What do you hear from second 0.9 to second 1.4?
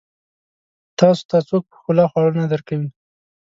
تاسو ته